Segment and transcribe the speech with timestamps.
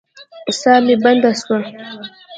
[0.59, 1.59] ساه مي بنده سوه.